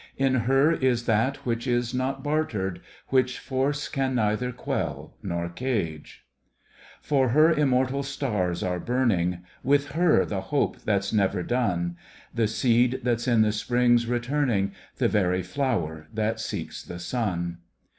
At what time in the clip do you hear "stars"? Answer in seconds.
8.41-8.63